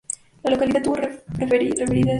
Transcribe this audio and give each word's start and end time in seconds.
La 0.41 0.49
localidad 0.49 0.81
tipo 0.81 0.95
referida 0.95 1.83
es: 1.83 1.87
‘‘Perú’’. 1.91 2.09